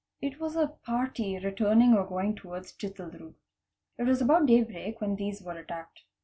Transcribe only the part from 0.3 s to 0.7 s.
was a